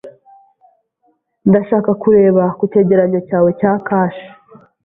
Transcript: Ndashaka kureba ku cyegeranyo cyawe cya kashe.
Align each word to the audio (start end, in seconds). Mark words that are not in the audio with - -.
Ndashaka 1.49 1.91
kureba 2.01 2.43
ku 2.57 2.63
cyegeranyo 2.71 3.19
cyawe 3.27 3.49
cya 3.59 3.73
kashe. 3.87 4.27